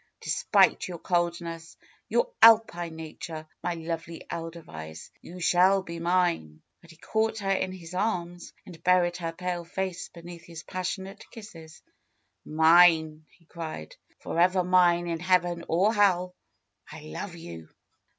[0.19, 1.77] Despite your cold ness,
[2.09, 5.11] your Alpine nature, my lovely Edelweiss!
[5.21, 9.63] you shall be mine." And he caught her in his arms and buried her pale
[9.63, 11.83] face beneath his passionate kisses.
[12.47, 13.95] '^Mine!" he cried.
[14.21, 16.33] Forever mine in heaven or hell!
[16.91, 17.69] I love you!"